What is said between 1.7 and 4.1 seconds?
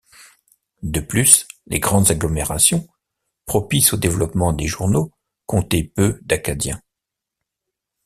grandes agglomérations, propices au